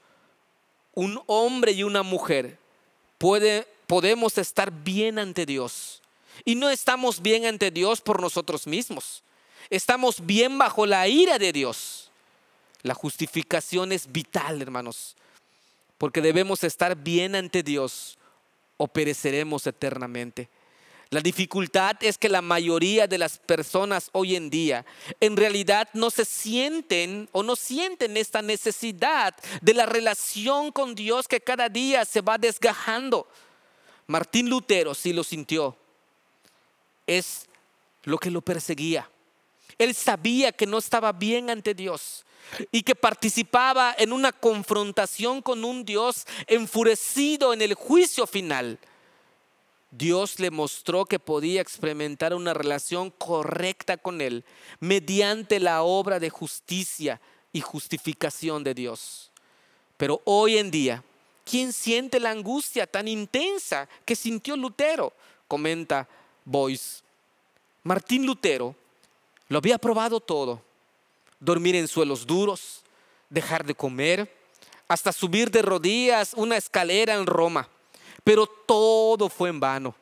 un 0.92 1.20
hombre 1.26 1.72
y 1.72 1.82
una 1.82 2.02
mujer, 2.02 2.58
puede, 3.16 3.66
podemos 3.86 4.36
estar 4.36 4.70
bien 4.70 5.18
ante 5.18 5.46
Dios? 5.46 6.02
Y 6.44 6.56
no 6.56 6.68
estamos 6.68 7.22
bien 7.22 7.46
ante 7.46 7.70
Dios 7.70 8.02
por 8.02 8.20
nosotros 8.20 8.66
mismos. 8.66 9.22
Estamos 9.70 10.24
bien 10.24 10.58
bajo 10.58 10.84
la 10.84 11.08
ira 11.08 11.38
de 11.38 11.54
Dios. 11.54 12.10
La 12.82 12.92
justificación 12.92 13.92
es 13.92 14.12
vital, 14.12 14.60
hermanos, 14.60 15.16
porque 15.96 16.20
debemos 16.20 16.64
estar 16.64 16.94
bien 16.94 17.34
ante 17.34 17.62
Dios 17.62 18.18
o 18.76 18.86
pereceremos 18.86 19.66
eternamente. 19.66 20.50
La 21.10 21.20
dificultad 21.20 21.96
es 22.00 22.18
que 22.18 22.28
la 22.28 22.42
mayoría 22.42 23.06
de 23.06 23.16
las 23.16 23.38
personas 23.38 24.10
hoy 24.12 24.36
en 24.36 24.50
día 24.50 24.84
en 25.20 25.38
realidad 25.38 25.88
no 25.94 26.10
se 26.10 26.26
sienten 26.26 27.30
o 27.32 27.42
no 27.42 27.56
sienten 27.56 28.18
esta 28.18 28.42
necesidad 28.42 29.34
de 29.62 29.72
la 29.72 29.86
relación 29.86 30.70
con 30.70 30.94
Dios 30.94 31.26
que 31.26 31.40
cada 31.40 31.70
día 31.70 32.04
se 32.04 32.20
va 32.20 32.36
desgajando. 32.36 33.26
Martín 34.06 34.50
Lutero 34.50 34.94
sí 34.94 35.14
lo 35.14 35.24
sintió. 35.24 35.76
Es 37.06 37.46
lo 38.04 38.18
que 38.18 38.30
lo 38.30 38.42
perseguía. 38.42 39.08
Él 39.78 39.94
sabía 39.94 40.52
que 40.52 40.66
no 40.66 40.76
estaba 40.76 41.12
bien 41.12 41.48
ante 41.48 41.72
Dios 41.72 42.26
y 42.70 42.82
que 42.82 42.94
participaba 42.94 43.94
en 43.96 44.12
una 44.12 44.32
confrontación 44.32 45.40
con 45.40 45.64
un 45.64 45.86
Dios 45.86 46.26
enfurecido 46.46 47.54
en 47.54 47.62
el 47.62 47.72
juicio 47.72 48.26
final. 48.26 48.78
Dios 49.90 50.38
le 50.38 50.50
mostró 50.50 51.06
que 51.06 51.18
podía 51.18 51.62
experimentar 51.62 52.34
una 52.34 52.52
relación 52.52 53.10
correcta 53.10 53.96
con 53.96 54.20
Él 54.20 54.44
mediante 54.80 55.60
la 55.60 55.82
obra 55.82 56.20
de 56.20 56.28
justicia 56.28 57.20
y 57.52 57.60
justificación 57.60 58.62
de 58.62 58.74
Dios. 58.74 59.30
Pero 59.96 60.20
hoy 60.24 60.58
en 60.58 60.70
día, 60.70 61.02
¿quién 61.44 61.72
siente 61.72 62.20
la 62.20 62.30
angustia 62.30 62.86
tan 62.86 63.08
intensa 63.08 63.88
que 64.04 64.14
sintió 64.14 64.56
Lutero? 64.56 65.12
Comenta 65.48 66.06
Boyce. 66.44 67.02
Martín 67.82 68.26
Lutero 68.26 68.74
lo 69.48 69.58
había 69.58 69.78
probado 69.78 70.20
todo. 70.20 70.62
Dormir 71.40 71.74
en 71.76 71.88
suelos 71.88 72.26
duros, 72.26 72.82
dejar 73.30 73.64
de 73.64 73.74
comer, 73.74 74.30
hasta 74.86 75.12
subir 75.12 75.50
de 75.50 75.62
rodillas 75.62 76.34
una 76.34 76.58
escalera 76.58 77.14
en 77.14 77.24
Roma 77.24 77.68
pero 78.28 78.46
todo 78.46 79.30
fue 79.30 79.48
en 79.48 79.58
vano. 79.58 79.94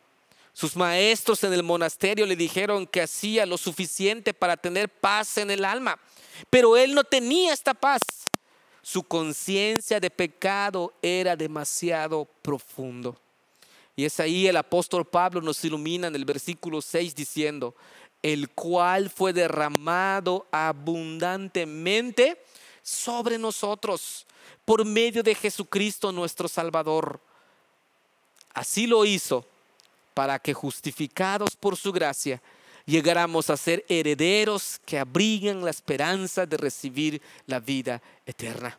Sus 0.53 0.75
maestros 0.75 1.45
en 1.45 1.53
el 1.53 1.63
monasterio 1.63 2.27
le 2.27 2.35
dijeron 2.35 2.85
que 2.85 3.03
hacía 3.03 3.47
lo 3.47 3.57
suficiente 3.57 4.35
para 4.35 4.57
tener 4.57 4.89
paz 4.89 5.39
en 5.39 5.49
el 5.49 5.65
alma, 5.65 5.97
pero 6.51 6.77
él 6.77 6.93
no 6.93 7.05
tenía 7.05 7.53
esta 7.53 7.73
paz. 7.73 8.01
Su 8.83 9.05
conciencia 9.05 10.01
de 10.01 10.11
pecado 10.11 10.93
era 11.01 11.37
demasiado 11.37 12.25
profundo. 12.43 13.17
Y 13.95 14.05
es 14.05 14.19
ahí 14.19 14.49
el 14.49 14.57
apóstol 14.57 15.05
Pablo 15.05 15.41
nos 15.41 15.65
ilumina 15.65 16.09
en 16.09 16.17
el 16.17 16.25
versículo 16.25 16.83
6 16.83 17.15
diciendo, 17.15 17.77
el 18.23 18.51
cual 18.51 19.09
fue 19.09 19.33
derramado 19.33 20.49
abundantemente 20.51 22.43
sobre 22.83 23.39
nosotros 23.39 24.27
por 24.65 24.85
medio 24.85 25.23
de 25.23 25.37
Jesucristo 25.37 26.11
nuestro 26.11 26.49
Salvador. 26.49 27.21
Así 28.57 28.87
lo 28.87 29.05
hizo 29.05 29.45
para 30.15 30.39
que 30.39 30.55
justificados 30.55 31.55
por 31.57 31.77
su 31.77 31.93
gracia 31.93 32.41
llegáramos 32.87 33.51
a 33.51 33.57
ser 33.59 33.85
herederos 33.87 34.81
que 34.87 34.99
abrigan 34.99 35.63
la 35.63 35.71
esperanza 35.71 36.47
de 36.47 36.57
recibir 36.57 37.21
la 37.47 37.61
vida 37.61 38.01
eterna. 38.25 38.79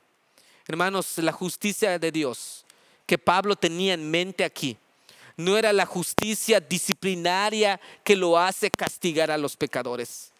Hermanos, 0.68 1.20
la 1.20 1.32
justicia 1.32 2.00
de 2.00 2.12
Dios 2.12 2.66
que 3.06 3.20
Pablo 3.20 3.56
tenía 3.56 3.94
en 3.94 4.10
mente 4.10 4.44
aquí 4.44 4.78
no 5.36 5.60
era 5.60 5.72
la 5.72 5.86
justicia 5.86 6.60
disciplinaria 6.60 7.80
que 8.04 8.16
lo 8.16 8.40
hace 8.40 8.72
castigar 8.72 9.30
a 9.30 9.38
los 9.38 9.56
pecadores, 9.56 10.32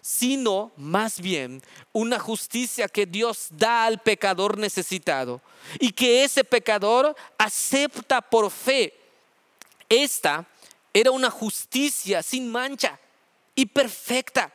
sino 0.00 0.72
más 0.76 1.20
bien 1.20 1.62
una 1.92 2.18
justicia 2.18 2.88
que 2.88 3.06
Dios 3.06 3.48
da 3.50 3.84
al 3.84 4.00
pecador 4.00 4.58
necesitado 4.58 5.40
y 5.78 5.92
que 5.92 6.24
ese 6.24 6.44
pecador 6.44 7.14
acepta 7.38 8.20
por 8.20 8.50
fe. 8.50 8.94
Esta 9.88 10.46
era 10.92 11.10
una 11.10 11.30
justicia 11.30 12.22
sin 12.22 12.50
mancha 12.50 12.98
y 13.54 13.66
perfecta, 13.66 14.52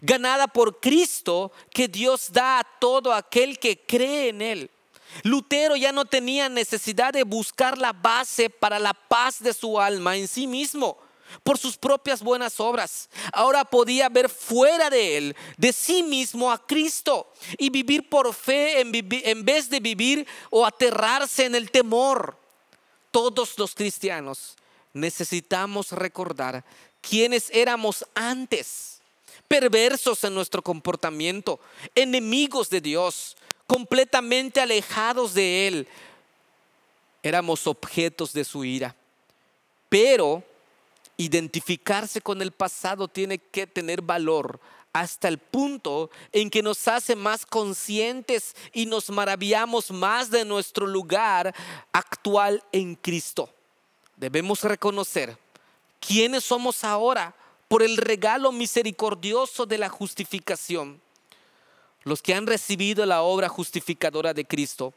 ganada 0.00 0.46
por 0.46 0.80
Cristo 0.80 1.52
que 1.70 1.88
Dios 1.88 2.32
da 2.32 2.60
a 2.60 2.64
todo 2.78 3.12
aquel 3.12 3.58
que 3.58 3.78
cree 3.78 4.28
en 4.28 4.42
Él. 4.42 4.70
Lutero 5.24 5.76
ya 5.76 5.92
no 5.92 6.04
tenía 6.04 6.48
necesidad 6.48 7.12
de 7.12 7.24
buscar 7.24 7.78
la 7.78 7.92
base 7.92 8.48
para 8.48 8.78
la 8.78 8.94
paz 8.94 9.42
de 9.42 9.52
su 9.52 9.80
alma 9.80 10.16
en 10.16 10.28
sí 10.28 10.46
mismo 10.46 10.98
por 11.42 11.58
sus 11.58 11.76
propias 11.76 12.22
buenas 12.22 12.60
obras. 12.60 13.08
Ahora 13.32 13.64
podía 13.64 14.08
ver 14.08 14.28
fuera 14.28 14.90
de 14.90 15.16
él, 15.16 15.36
de 15.56 15.72
sí 15.72 16.02
mismo, 16.02 16.50
a 16.50 16.66
Cristo 16.66 17.32
y 17.58 17.70
vivir 17.70 18.08
por 18.08 18.32
fe 18.34 18.80
en, 18.80 18.92
en, 18.94 19.44
vez 19.44 19.70
de 19.70 19.80
vivir 19.80 20.26
o 20.50 20.66
aterrarse 20.66 21.44
en 21.44 21.54
el 21.54 21.70
temor. 21.70 22.36
Todos 23.10 23.58
los 23.58 23.74
cristianos 23.74 24.56
necesitamos 24.92 25.92
recordar 25.92 26.64
quiénes 27.00 27.50
éramos 27.50 28.04
antes, 28.14 29.00
perversos 29.48 30.22
en 30.24 30.34
nuestro 30.34 30.62
comportamiento, 30.62 31.60
enemigos 31.94 32.70
de 32.70 32.80
Dios, 32.80 33.36
completamente 33.66 34.60
alejados 34.60 35.34
de 35.34 35.68
Él. 35.68 35.88
Éramos 37.22 37.66
objetos 37.66 38.32
de 38.32 38.44
su 38.44 38.64
ira. 38.64 38.94
Pero 39.88 40.42
identificarse 41.20 42.22
con 42.22 42.40
el 42.40 42.50
pasado 42.50 43.06
tiene 43.06 43.38
que 43.38 43.66
tener 43.66 44.00
valor 44.00 44.58
hasta 44.92 45.28
el 45.28 45.38
punto 45.38 46.10
en 46.32 46.48
que 46.48 46.62
nos 46.62 46.88
hace 46.88 47.14
más 47.14 47.44
conscientes 47.44 48.56
y 48.72 48.86
nos 48.86 49.10
maravillamos 49.10 49.90
más 49.90 50.30
de 50.30 50.44
nuestro 50.44 50.86
lugar 50.86 51.54
actual 51.92 52.64
en 52.72 52.94
Cristo. 52.94 53.50
Debemos 54.16 54.62
reconocer 54.62 55.36
quiénes 56.00 56.44
somos 56.44 56.84
ahora 56.84 57.34
por 57.68 57.82
el 57.82 57.98
regalo 57.98 58.50
misericordioso 58.50 59.66
de 59.66 59.78
la 59.78 59.90
justificación. 59.90 61.00
Los 62.02 62.22
que 62.22 62.34
han 62.34 62.46
recibido 62.46 63.04
la 63.04 63.22
obra 63.22 63.48
justificadora 63.48 64.32
de 64.32 64.46
Cristo 64.46 64.94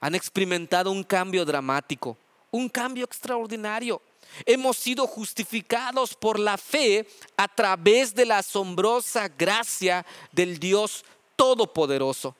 han 0.00 0.14
experimentado 0.14 0.92
un 0.92 1.02
cambio 1.02 1.44
dramático, 1.44 2.16
un 2.52 2.68
cambio 2.68 3.04
extraordinario. 3.04 4.00
Hemos 4.46 4.76
sido 4.76 5.06
justificados 5.06 6.14
por 6.14 6.38
la 6.38 6.56
fe 6.56 7.06
a 7.36 7.48
través 7.48 8.14
de 8.14 8.26
la 8.26 8.38
asombrosa 8.38 9.28
gracia 9.28 10.04
del 10.32 10.58
Dios 10.58 11.04
Todopoderoso. 11.36 12.34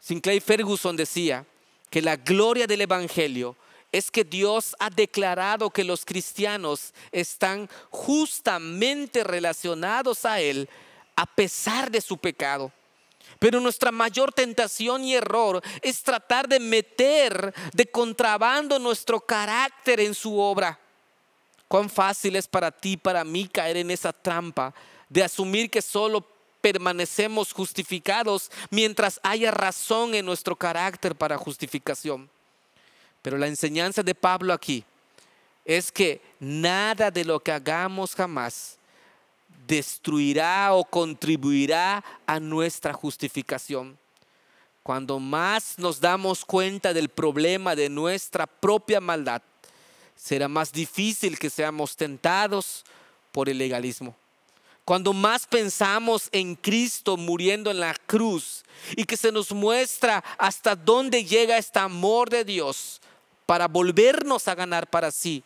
Sinclair 0.00 0.40
Ferguson 0.40 0.96
decía 0.96 1.44
que 1.90 2.02
la 2.02 2.16
gloria 2.16 2.66
del 2.66 2.82
Evangelio 2.82 3.56
es 3.90 4.10
que 4.10 4.24
Dios 4.24 4.76
ha 4.78 4.90
declarado 4.90 5.70
que 5.70 5.84
los 5.84 6.04
cristianos 6.04 6.92
están 7.10 7.68
justamente 7.90 9.24
relacionados 9.24 10.24
a 10.24 10.40
Él 10.40 10.68
a 11.16 11.26
pesar 11.26 11.90
de 11.90 12.00
su 12.00 12.16
pecado. 12.16 12.72
Pero 13.38 13.60
nuestra 13.60 13.92
mayor 13.92 14.32
tentación 14.32 15.04
y 15.04 15.14
error 15.14 15.62
es 15.82 16.02
tratar 16.02 16.48
de 16.48 16.58
meter 16.58 17.54
de 17.72 17.86
contrabando 17.86 18.78
nuestro 18.78 19.20
carácter 19.20 20.00
en 20.00 20.14
su 20.14 20.38
obra. 20.38 20.78
Cuán 21.68 21.90
fácil 21.90 22.36
es 22.36 22.48
para 22.48 22.70
ti, 22.70 22.96
para 22.96 23.24
mí, 23.24 23.46
caer 23.46 23.76
en 23.76 23.90
esa 23.90 24.12
trampa 24.12 24.74
de 25.08 25.22
asumir 25.22 25.70
que 25.70 25.82
solo 25.82 26.26
permanecemos 26.60 27.52
justificados 27.52 28.50
mientras 28.70 29.20
haya 29.22 29.50
razón 29.50 30.14
en 30.14 30.26
nuestro 30.26 30.56
carácter 30.56 31.14
para 31.14 31.38
justificación. 31.38 32.28
Pero 33.22 33.38
la 33.38 33.46
enseñanza 33.46 34.02
de 34.02 34.14
Pablo 34.14 34.52
aquí 34.52 34.84
es 35.64 35.92
que 35.92 36.20
nada 36.40 37.10
de 37.10 37.24
lo 37.24 37.40
que 37.40 37.52
hagamos 37.52 38.14
jamás 38.14 38.77
destruirá 39.68 40.72
o 40.72 40.84
contribuirá 40.84 42.02
a 42.26 42.40
nuestra 42.40 42.92
justificación. 42.92 43.98
Cuando 44.82 45.20
más 45.20 45.78
nos 45.78 46.00
damos 46.00 46.44
cuenta 46.44 46.94
del 46.94 47.10
problema 47.10 47.76
de 47.76 47.90
nuestra 47.90 48.46
propia 48.46 49.00
maldad, 49.00 49.42
será 50.16 50.48
más 50.48 50.72
difícil 50.72 51.38
que 51.38 51.50
seamos 51.50 51.94
tentados 51.94 52.84
por 53.30 53.50
el 53.50 53.58
legalismo. 53.58 54.16
Cuando 54.86 55.12
más 55.12 55.46
pensamos 55.46 56.30
en 56.32 56.54
Cristo 56.54 57.18
muriendo 57.18 57.70
en 57.70 57.80
la 57.80 57.94
cruz 58.06 58.64
y 58.96 59.04
que 59.04 59.18
se 59.18 59.30
nos 59.30 59.52
muestra 59.52 60.24
hasta 60.38 60.74
dónde 60.74 61.22
llega 61.26 61.58
este 61.58 61.78
amor 61.78 62.30
de 62.30 62.42
Dios 62.42 63.02
para 63.44 63.68
volvernos 63.68 64.48
a 64.48 64.54
ganar 64.54 64.88
para 64.88 65.10
sí, 65.10 65.42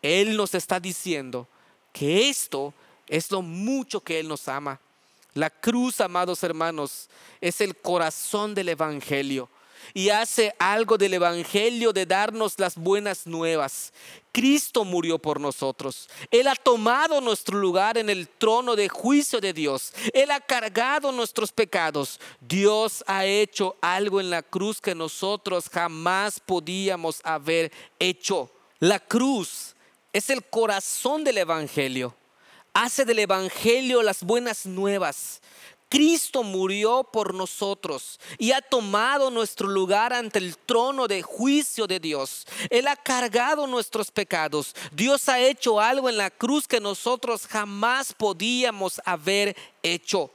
Él 0.00 0.36
nos 0.36 0.54
está 0.54 0.78
diciendo 0.78 1.48
que 1.92 2.28
esto 2.28 2.72
es 3.08 3.30
lo 3.30 3.42
mucho 3.42 4.00
que 4.00 4.20
Él 4.20 4.28
nos 4.28 4.48
ama. 4.48 4.80
La 5.34 5.50
cruz, 5.50 6.00
amados 6.00 6.42
hermanos, 6.42 7.08
es 7.40 7.60
el 7.60 7.76
corazón 7.76 8.54
del 8.54 8.70
Evangelio 8.70 9.50
y 9.94 10.08
hace 10.08 10.54
algo 10.58 10.98
del 10.98 11.14
Evangelio 11.14 11.92
de 11.92 12.06
darnos 12.06 12.58
las 12.58 12.76
buenas 12.76 13.26
nuevas. 13.26 13.92
Cristo 14.32 14.84
murió 14.84 15.18
por 15.18 15.40
nosotros. 15.40 16.08
Él 16.30 16.48
ha 16.48 16.54
tomado 16.54 17.20
nuestro 17.20 17.58
lugar 17.58 17.96
en 17.96 18.10
el 18.10 18.28
trono 18.28 18.76
de 18.76 18.88
juicio 18.88 19.40
de 19.40 19.52
Dios. 19.52 19.92
Él 20.12 20.30
ha 20.30 20.40
cargado 20.40 21.12
nuestros 21.12 21.52
pecados. 21.52 22.20
Dios 22.40 23.02
ha 23.06 23.24
hecho 23.24 23.76
algo 23.80 24.20
en 24.20 24.30
la 24.30 24.42
cruz 24.42 24.80
que 24.80 24.94
nosotros 24.94 25.68
jamás 25.70 26.40
podíamos 26.40 27.20
haber 27.24 27.72
hecho. 27.98 28.50
La 28.78 29.00
cruz 29.00 29.74
es 30.12 30.28
el 30.28 30.44
corazón 30.44 31.24
del 31.24 31.38
Evangelio 31.38 32.14
hace 32.76 33.06
del 33.06 33.20
Evangelio 33.20 34.02
las 34.02 34.22
buenas 34.22 34.66
nuevas. 34.66 35.40
Cristo 35.88 36.42
murió 36.42 37.04
por 37.04 37.32
nosotros 37.32 38.20
y 38.38 38.52
ha 38.52 38.60
tomado 38.60 39.30
nuestro 39.30 39.66
lugar 39.66 40.12
ante 40.12 40.38
el 40.38 40.58
trono 40.58 41.08
de 41.08 41.22
juicio 41.22 41.86
de 41.86 42.00
Dios. 42.00 42.46
Él 42.68 42.86
ha 42.88 42.96
cargado 42.96 43.66
nuestros 43.66 44.10
pecados. 44.10 44.74
Dios 44.92 45.26
ha 45.30 45.40
hecho 45.40 45.80
algo 45.80 46.10
en 46.10 46.18
la 46.18 46.28
cruz 46.28 46.68
que 46.68 46.78
nosotros 46.78 47.46
jamás 47.46 48.12
podíamos 48.12 49.00
haber 49.06 49.56
hecho. 49.82 50.30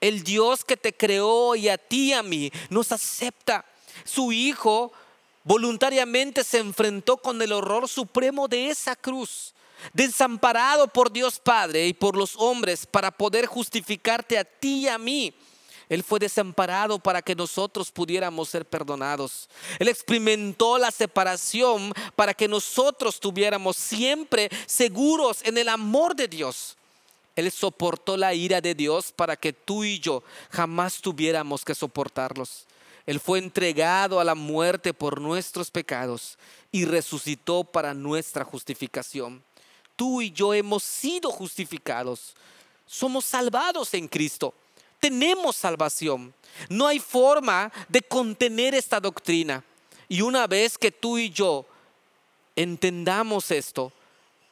El 0.00 0.22
Dios 0.22 0.64
que 0.64 0.78
te 0.78 0.94
creó 0.94 1.54
y 1.56 1.68
a 1.68 1.76
ti 1.76 2.10
y 2.10 2.12
a 2.14 2.22
mí 2.22 2.50
nos 2.70 2.90
acepta. 2.90 3.66
Su 4.04 4.32
Hijo 4.32 4.92
voluntariamente 5.44 6.42
se 6.42 6.58
enfrentó 6.58 7.18
con 7.18 7.42
el 7.42 7.52
horror 7.52 7.86
supremo 7.86 8.48
de 8.48 8.70
esa 8.70 8.96
cruz 8.96 9.52
desamparado 9.92 10.88
por 10.88 11.12
Dios 11.12 11.38
Padre 11.38 11.86
y 11.86 11.92
por 11.92 12.16
los 12.16 12.34
hombres 12.36 12.86
para 12.86 13.10
poder 13.10 13.46
justificarte 13.46 14.38
a 14.38 14.44
ti 14.44 14.82
y 14.82 14.88
a 14.88 14.98
mí. 14.98 15.34
Él 15.88 16.02
fue 16.02 16.18
desamparado 16.18 16.98
para 16.98 17.20
que 17.20 17.34
nosotros 17.34 17.90
pudiéramos 17.90 18.48
ser 18.48 18.64
perdonados. 18.64 19.48
Él 19.78 19.88
experimentó 19.88 20.78
la 20.78 20.90
separación 20.90 21.92
para 22.16 22.32
que 22.32 22.48
nosotros 22.48 23.20
tuviéramos 23.20 23.76
siempre 23.76 24.48
seguros 24.66 25.40
en 25.44 25.58
el 25.58 25.68
amor 25.68 26.16
de 26.16 26.28
Dios. 26.28 26.78
Él 27.36 27.50
soportó 27.50 28.16
la 28.16 28.32
ira 28.32 28.62
de 28.62 28.74
Dios 28.74 29.12
para 29.12 29.36
que 29.36 29.52
tú 29.52 29.84
y 29.84 29.98
yo 29.98 30.22
jamás 30.50 31.00
tuviéramos 31.00 31.62
que 31.62 31.74
soportarlos. 31.74 32.66
Él 33.04 33.20
fue 33.20 33.38
entregado 33.38 34.18
a 34.18 34.24
la 34.24 34.34
muerte 34.34 34.94
por 34.94 35.20
nuestros 35.20 35.70
pecados 35.70 36.38
y 36.70 36.86
resucitó 36.86 37.64
para 37.64 37.92
nuestra 37.92 38.44
justificación 38.44 39.42
tú 40.02 40.20
y 40.20 40.32
yo 40.32 40.52
hemos 40.52 40.82
sido 40.82 41.30
justificados. 41.30 42.34
Somos 42.88 43.24
salvados 43.24 43.94
en 43.94 44.08
Cristo. 44.08 44.52
Tenemos 44.98 45.54
salvación. 45.54 46.34
No 46.68 46.88
hay 46.88 46.98
forma 46.98 47.70
de 47.88 48.02
contener 48.02 48.74
esta 48.74 48.98
doctrina. 48.98 49.62
Y 50.08 50.20
una 50.22 50.48
vez 50.48 50.76
que 50.76 50.90
tú 50.90 51.18
y 51.18 51.30
yo 51.30 51.64
entendamos 52.56 53.52
esto, 53.52 53.92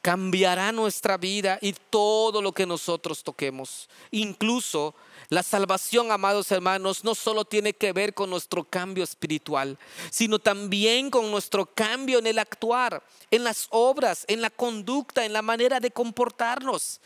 cambiará 0.03 0.71
nuestra 0.71 1.17
vida 1.17 1.59
y 1.61 1.75
todo 1.91 2.41
lo 2.41 2.53
que 2.53 2.65
nosotros 2.65 3.25
toquemos. 3.25 3.89
Incluso 4.13 4.95
la 5.31 5.45
salvación, 5.45 6.11
amados 6.11 6.51
hermanos, 6.51 7.05
no 7.05 7.15
solo 7.15 7.45
tiene 7.45 7.73
que 7.73 7.93
ver 7.93 8.15
con 8.15 8.29
nuestro 8.29 8.65
cambio 8.65 9.05
espiritual, 9.05 9.79
sino 10.11 10.41
también 10.41 11.09
con 11.09 11.31
nuestro 11.31 11.67
cambio 11.67 12.19
en 12.19 12.27
el 12.27 12.39
actuar, 12.41 13.03
en 13.31 13.45
las 13.45 13.69
obras, 13.71 14.25
en 14.27 14.41
la 14.41 14.51
conducta, 14.51 15.25
en 15.25 15.33
la 15.33 15.41
manera 15.41 15.81
de 15.81 15.93
comportarnos 15.93 17.01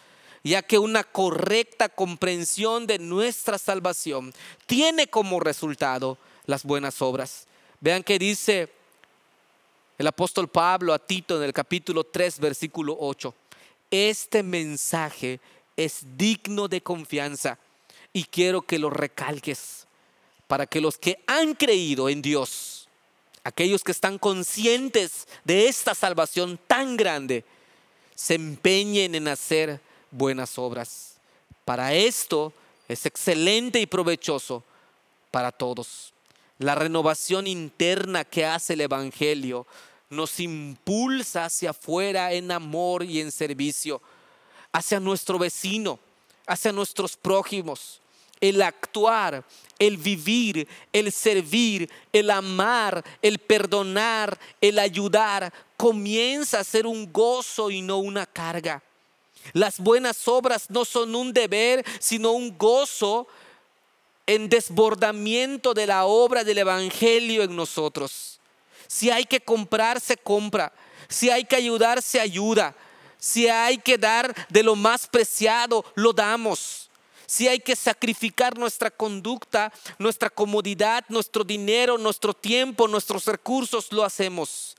ya 0.44 0.60
que 0.60 0.78
una 0.78 1.04
correcta 1.04 1.88
comprensión 1.88 2.86
de 2.86 2.98
nuestra 2.98 3.56
salvación 3.56 4.32
tiene 4.66 5.06
como 5.06 5.40
resultado 5.40 6.18
las 6.44 6.64
buenas 6.64 7.00
obras. 7.00 7.46
Vean 7.80 8.02
que 8.02 8.18
dice 8.18 8.70
el 9.96 10.06
apóstol 10.06 10.48
Pablo 10.48 10.92
a 10.92 10.98
Tito 10.98 11.38
en 11.38 11.44
el 11.44 11.54
capítulo 11.54 12.04
3, 12.04 12.40
versículo 12.40 12.94
8. 13.00 13.34
Este 13.90 14.42
mensaje 14.42 15.40
es 15.76 16.00
digno 16.16 16.68
de 16.68 16.82
confianza 16.82 17.58
y 18.14 18.24
quiero 18.24 18.62
que 18.62 18.78
lo 18.78 18.88
recalques 18.88 19.86
para 20.46 20.66
que 20.66 20.80
los 20.80 20.96
que 20.96 21.22
han 21.26 21.54
creído 21.54 22.08
en 22.08 22.22
Dios, 22.22 22.88
aquellos 23.42 23.82
que 23.82 23.92
están 23.92 24.18
conscientes 24.18 25.26
de 25.44 25.68
esta 25.68 25.94
salvación 25.94 26.58
tan 26.66 26.96
grande, 26.96 27.44
se 28.14 28.34
empeñen 28.34 29.16
en 29.16 29.28
hacer 29.28 29.80
buenas 30.12 30.58
obras. 30.58 31.16
Para 31.64 31.92
esto 31.92 32.52
es 32.88 33.04
excelente 33.04 33.80
y 33.80 33.86
provechoso 33.86 34.62
para 35.32 35.50
todos. 35.50 36.12
La 36.58 36.76
renovación 36.76 37.48
interna 37.48 38.24
que 38.24 38.46
hace 38.46 38.74
el 38.74 38.82
Evangelio 38.82 39.66
nos 40.08 40.38
impulsa 40.38 41.46
hacia 41.46 41.70
afuera 41.70 42.32
en 42.32 42.52
amor 42.52 43.02
y 43.02 43.20
en 43.20 43.32
servicio, 43.32 44.00
hacia 44.72 45.00
nuestro 45.00 45.36
vecino, 45.36 45.98
hacia 46.46 46.70
nuestros 46.70 47.16
prójimos. 47.16 48.00
El 48.44 48.60
actuar, 48.60 49.42
el 49.78 49.96
vivir, 49.96 50.68
el 50.92 51.10
servir, 51.10 51.88
el 52.12 52.28
amar, 52.28 53.02
el 53.22 53.38
perdonar, 53.38 54.38
el 54.60 54.78
ayudar, 54.78 55.50
comienza 55.78 56.60
a 56.60 56.64
ser 56.64 56.86
un 56.86 57.10
gozo 57.10 57.70
y 57.70 57.80
no 57.80 57.96
una 57.96 58.26
carga. 58.26 58.82
Las 59.54 59.80
buenas 59.80 60.28
obras 60.28 60.68
no 60.68 60.84
son 60.84 61.14
un 61.14 61.32
deber, 61.32 61.82
sino 62.00 62.32
un 62.32 62.58
gozo 62.58 63.26
en 64.26 64.50
desbordamiento 64.50 65.72
de 65.72 65.86
la 65.86 66.04
obra 66.04 66.44
del 66.44 66.58
Evangelio 66.58 67.44
en 67.44 67.56
nosotros. 67.56 68.40
Si 68.86 69.10
hay 69.10 69.24
que 69.24 69.40
comprar, 69.40 70.02
se 70.02 70.18
compra. 70.18 70.70
Si 71.08 71.30
hay 71.30 71.46
que 71.46 71.56
ayudar, 71.56 72.02
se 72.02 72.20
ayuda. 72.20 72.76
Si 73.16 73.48
hay 73.48 73.78
que 73.78 73.96
dar 73.96 74.34
de 74.50 74.62
lo 74.62 74.76
más 74.76 75.06
preciado, 75.06 75.82
lo 75.94 76.12
damos. 76.12 76.83
Si 77.34 77.48
hay 77.48 77.58
que 77.58 77.74
sacrificar 77.74 78.56
nuestra 78.56 78.92
conducta, 78.92 79.72
nuestra 79.98 80.30
comodidad, 80.30 81.04
nuestro 81.08 81.42
dinero, 81.42 81.98
nuestro 81.98 82.32
tiempo, 82.32 82.86
nuestros 82.86 83.26
recursos, 83.26 83.90
lo 83.90 84.04
hacemos. 84.04 84.76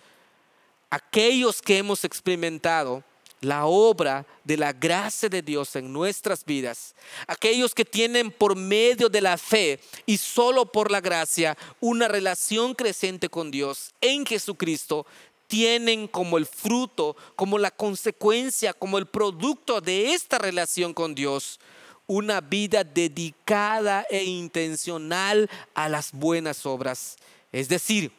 Aquellos 0.89 1.61
que 1.61 1.77
hemos 1.77 2.05
experimentado 2.05 3.03
la 3.41 3.65
obra 3.65 4.25
de 4.45 4.55
la 4.55 4.71
gracia 4.71 5.27
de 5.27 5.41
Dios 5.41 5.75
en 5.75 5.91
nuestras 5.91 6.45
vidas. 6.45 6.95
Aquellos 7.27 7.75
que 7.75 7.83
tienen 7.83 8.31
por 8.31 8.55
medio 8.55 9.09
de 9.09 9.19
la 9.19 9.37
fe 9.37 9.81
y 10.05 10.15
solo 10.15 10.65
por 10.65 10.91
la 10.91 11.01
gracia 11.01 11.57
una 11.81 12.07
relación 12.07 12.73
creciente 12.73 13.27
con 13.27 13.51
Dios 13.51 13.93
en 13.99 14.25
Jesucristo, 14.25 15.05
tienen 15.47 16.07
como 16.07 16.37
el 16.37 16.45
fruto, 16.45 17.17
como 17.35 17.57
la 17.57 17.71
consecuencia, 17.71 18.71
como 18.71 18.97
el 18.97 19.07
producto 19.07 19.81
de 19.81 20.13
esta 20.13 20.37
relación 20.37 20.93
con 20.93 21.15
Dios, 21.15 21.59
una 22.07 22.41
vida 22.41 22.83
dedicada 22.83 24.05
e 24.09 24.23
intencional 24.23 25.49
a 25.73 25.89
las 25.89 26.11
buenas 26.11 26.65
obras. 26.65 27.17
Es 27.51 27.69
decir, 27.69 28.11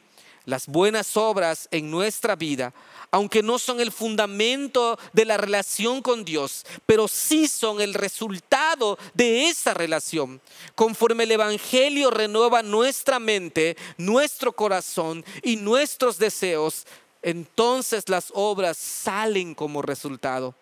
las 0.45 0.67
buenas 0.67 1.17
obras 1.17 1.67
en 1.71 1.91
nuestra 1.91 2.37
vida, 2.37 2.73
aunque 3.11 3.43
no 3.43 3.59
son 3.59 3.81
el 3.81 3.91
fundamento 3.91 4.97
de 5.11 5.25
la 5.25 5.35
relación 5.35 6.01
con 6.01 6.23
Dios, 6.23 6.65
pero 6.85 7.07
sí 7.09 7.49
son 7.49 7.81
el 7.81 7.93
resultado 7.93 8.97
de 9.13 9.49
esa 9.49 9.73
relación. 9.73 10.41
Conforme 10.73 11.25
el 11.25 11.31
Evangelio 11.31 12.11
renueva 12.11 12.63
nuestra 12.63 13.19
mente, 13.19 13.75
nuestro 13.97 14.53
corazón 14.53 15.25
y 15.43 15.57
nuestros 15.57 16.17
deseos, 16.17 16.85
entonces 17.21 18.07
las 18.07 18.31
obras 18.33 18.77
salen 18.77 19.53
como 19.53 19.81
resultado. 19.81 20.55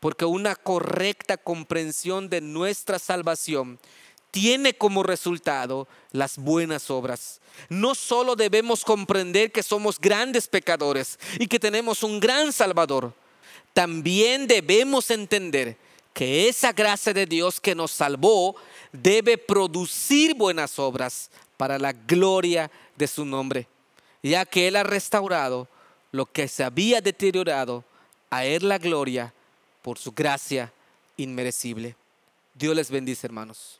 Porque 0.00 0.24
una 0.24 0.56
correcta 0.56 1.36
comprensión 1.36 2.28
de 2.28 2.40
nuestra 2.40 2.98
salvación 2.98 3.78
tiene 4.30 4.74
como 4.74 5.02
resultado 5.02 5.88
las 6.12 6.38
buenas 6.38 6.90
obras. 6.90 7.40
No 7.68 7.94
solo 7.94 8.36
debemos 8.36 8.84
comprender 8.84 9.52
que 9.52 9.62
somos 9.62 9.98
grandes 10.00 10.48
pecadores 10.48 11.18
y 11.38 11.46
que 11.46 11.58
tenemos 11.58 12.02
un 12.02 12.20
gran 12.20 12.52
Salvador, 12.52 13.12
también 13.72 14.46
debemos 14.46 15.10
entender 15.10 15.76
que 16.12 16.48
esa 16.48 16.72
gracia 16.72 17.12
de 17.12 17.26
Dios 17.26 17.60
que 17.60 17.74
nos 17.74 17.92
salvó 17.92 18.56
debe 18.92 19.38
producir 19.38 20.34
buenas 20.34 20.78
obras 20.78 21.30
para 21.56 21.78
la 21.78 21.92
gloria 21.92 22.70
de 22.96 23.06
su 23.06 23.24
nombre, 23.24 23.68
ya 24.22 24.44
que 24.44 24.68
Él 24.68 24.76
ha 24.76 24.82
restaurado 24.82 25.68
lo 26.10 26.26
que 26.26 26.48
se 26.48 26.64
había 26.64 27.00
deteriorado, 27.00 27.84
a 28.30 28.44
Él 28.44 28.68
la 28.68 28.78
gloria 28.78 29.32
por 29.82 29.98
su 29.98 30.12
gracia 30.12 30.72
inmerecible. 31.16 31.96
Dios 32.54 32.74
les 32.76 32.90
bendice, 32.90 33.26
hermanos. 33.26 33.79